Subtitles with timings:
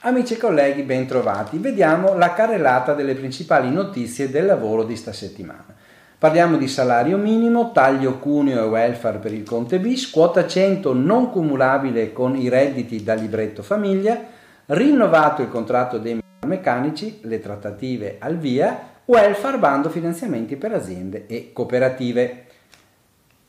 [0.00, 1.58] Amici e colleghi, ben trovati.
[1.58, 5.66] Vediamo la carrellata delle principali notizie del lavoro di sta settimana.
[6.18, 11.30] Parliamo di salario minimo, taglio cuneo e welfare per il Conte bis, quota 100 non
[11.30, 14.20] cumulabile con i redditi da libretto famiglia,
[14.66, 21.52] rinnovato il contratto dei meccanici, le trattative al via, welfare bando finanziamenti per aziende e
[21.52, 22.46] cooperative.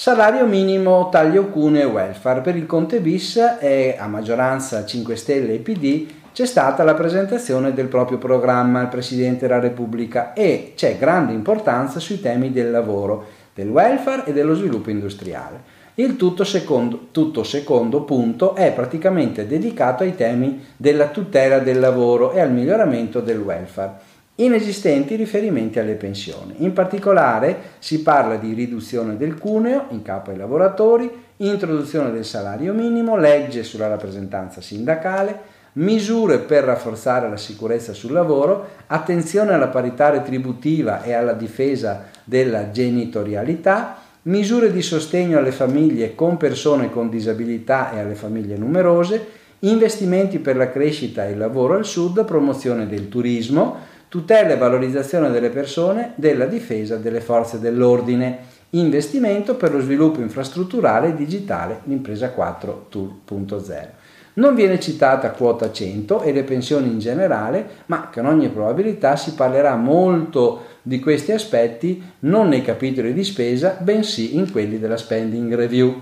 [0.00, 2.40] Salario minimo, taglio cuneo e welfare.
[2.40, 7.74] Per il Conte bis e a maggioranza 5 Stelle e PD c'è stata la presentazione
[7.74, 13.24] del proprio programma al Presidente della Repubblica e c'è grande importanza sui temi del lavoro,
[13.52, 15.76] del welfare e dello sviluppo industriale.
[15.94, 22.30] Il tutto secondo, tutto secondo punto è praticamente dedicato ai temi della tutela del lavoro
[22.30, 26.54] e al miglioramento del welfare inesistenti riferimenti alle pensioni.
[26.58, 32.72] In particolare si parla di riduzione del cuneo in capo ai lavoratori, introduzione del salario
[32.72, 40.10] minimo, legge sulla rappresentanza sindacale, misure per rafforzare la sicurezza sul lavoro, attenzione alla parità
[40.10, 47.92] retributiva e alla difesa della genitorialità, misure di sostegno alle famiglie con persone con disabilità
[47.92, 53.08] e alle famiglie numerose, investimenti per la crescita e il lavoro al sud, promozione del
[53.08, 58.38] turismo, tutela e valorizzazione delle persone, della difesa delle forze dell'ordine,
[58.70, 63.86] investimento per lo sviluppo infrastrutturale e digitale, l'impresa 4.0.
[64.34, 69.34] Non viene citata quota 100 e le pensioni in generale, ma con ogni probabilità si
[69.34, 75.54] parlerà molto di questi aspetti non nei capitoli di spesa, bensì in quelli della spending
[75.54, 76.00] review.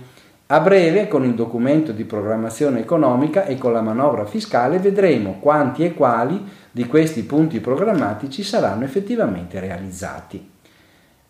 [0.49, 5.85] A breve, con il documento di programmazione economica e con la manovra fiscale, vedremo quanti
[5.85, 10.51] e quali di questi punti programmatici saranno effettivamente realizzati.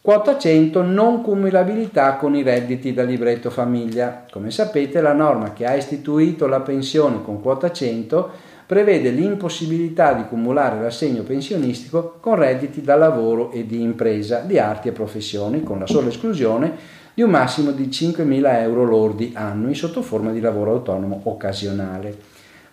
[0.03, 4.27] Quota 100 non cumulabilità con i redditi da libretto famiglia.
[4.31, 8.31] Come sapete la norma che ha istituito la pensione con quota 100
[8.67, 14.89] prevede l'impossibilità di cumulare l'assegno pensionistico con redditi da lavoro e di impresa, di arti
[14.89, 20.03] e professioni, con la sola esclusione di un massimo di 5.000 euro lordi annui sotto
[20.03, 22.15] forma di lavoro autonomo occasionale.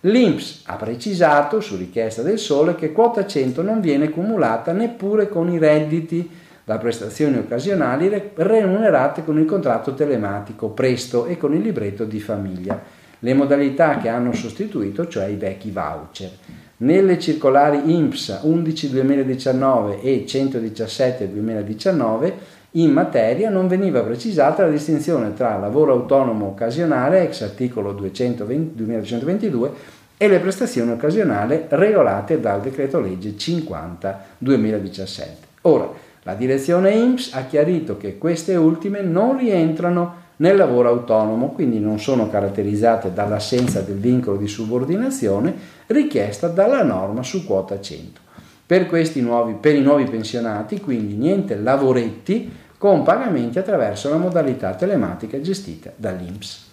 [0.01, 5.49] L'INPS ha precisato, su richiesta del Sole, che quota 100 non viene cumulata neppure con
[5.49, 6.29] i redditi
[6.65, 12.81] da prestazioni occasionali remunerate con il contratto telematico Presto e con il libretto di famiglia,
[13.19, 16.31] le modalità che hanno sostituito, cioè i vecchi voucher.
[16.77, 22.33] Nelle circolari INPS 11-2019 e 117-2019
[22.75, 29.71] in materia non veniva precisata la distinzione tra lavoro autonomo occasionale ex articolo 220, 2222
[30.17, 35.47] e le prestazioni occasionali regolate dal decreto legge 50 2017.
[35.61, 35.89] Ora,
[36.23, 41.99] la direzione INPS ha chiarito che queste ultime non rientrano nel lavoro autonomo, quindi non
[41.99, 45.53] sono caratterizzate dall'assenza del vincolo di subordinazione
[45.87, 48.21] richiesta dalla norma su quota 100.
[48.65, 55.39] Per, nuovi, per i nuovi pensionati, quindi niente lavoretti con pagamenti attraverso la modalità telematica
[55.39, 56.71] gestita dall'INPS.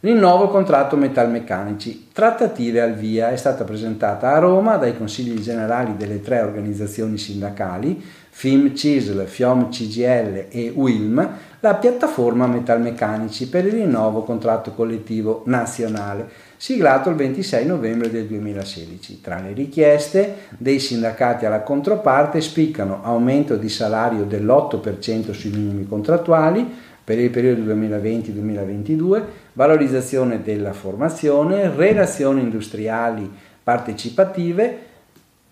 [0.00, 2.10] Rinnovo contratto metalmeccanici.
[2.12, 8.00] Trattative al via è stata presentata a Roma dai consigli generali delle tre organizzazioni sindacali,
[8.30, 16.28] FIM CISL, FIOM CGL e UILM, la piattaforma metalmeccanici per il rinnovo contratto collettivo nazionale,
[16.56, 19.20] siglato il 26 novembre del 2016.
[19.20, 26.86] Tra le richieste dei sindacati alla controparte spiccano aumento di salario dell'8% sui minimi contrattuali,
[27.08, 29.22] per il periodo 2020-2022,
[29.54, 33.32] valorizzazione della formazione, relazioni industriali
[33.62, 34.78] partecipative,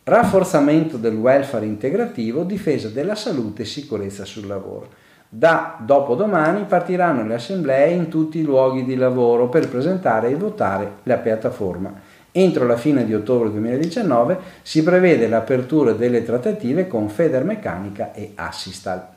[0.05, 4.91] rafforzamento del welfare integrativo, difesa della salute e sicurezza sul lavoro.
[5.31, 10.97] Da dopodomani partiranno le assemblee in tutti i luoghi di lavoro per presentare e votare
[11.05, 11.91] la piattaforma.
[12.33, 19.15] Entro la fine di ottobre 2019 si prevede l'apertura delle trattative con Federmeccanica e Assistal.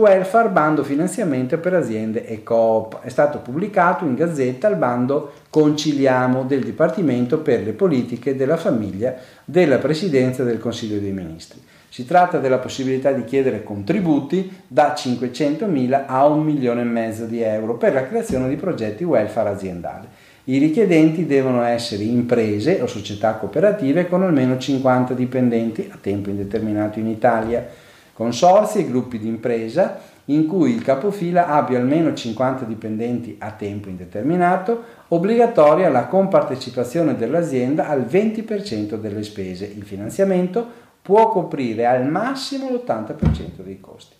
[0.00, 3.00] Welfare bando finanziamento per aziende e coop.
[3.02, 9.14] È stato pubblicato in gazzetta il bando Conciliamo del Dipartimento per le politiche della famiglia
[9.44, 11.60] della Presidenza del Consiglio dei Ministri.
[11.90, 17.42] Si tratta della possibilità di chiedere contributi da 500.000 a 1 milione e mezzo di
[17.42, 20.06] euro per la creazione di progetti welfare aziendali.
[20.44, 26.98] I richiedenti devono essere imprese o società cooperative con almeno 50 dipendenti a tempo indeterminato
[26.98, 27.88] in Italia
[28.20, 33.88] consorzi e gruppi di impresa in cui il capofila abbia almeno 50 dipendenti a tempo
[33.88, 39.64] indeterminato, obbligatoria la compartecipazione dell'azienda al 20% delle spese.
[39.64, 40.66] Il finanziamento
[41.00, 44.16] può coprire al massimo l'80% dei costi.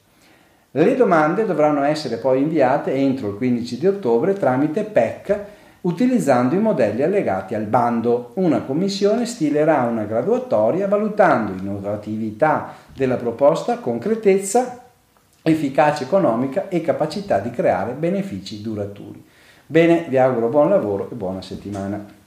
[0.71, 5.41] Le domande dovranno essere poi inviate entro il 15 di ottobre tramite PEC
[5.83, 8.33] utilizzando i modelli allegati al bando.
[8.35, 14.83] Una commissione stilerà una graduatoria valutando innovatività della proposta, concretezza,
[15.43, 19.25] efficacia economica e capacità di creare benefici duraturi.
[19.67, 22.19] Bene, vi auguro buon lavoro e buona settimana.